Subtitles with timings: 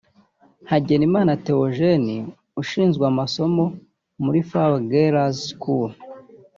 [0.69, 2.13] Hagenimana Théogène
[2.61, 3.63] ushinzwe amasomo
[4.23, 5.89] muri Fawe Girls’ School